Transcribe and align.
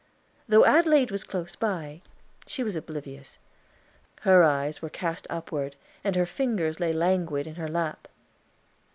Though 0.47 0.65
Adelaide 0.65 1.11
was 1.11 1.23
close 1.23 1.55
by, 1.55 2.01
she 2.47 2.63
was 2.63 2.75
oblivious; 2.75 3.37
her 4.21 4.41
eyes 4.43 4.81
were 4.81 4.89
cast 4.89 5.27
upward 5.29 5.75
and 6.03 6.15
her 6.15 6.25
fingers 6.25 6.79
lay 6.79 6.91
languid 6.91 7.45
in 7.45 7.53
her 7.53 7.67
lap. 7.67 8.07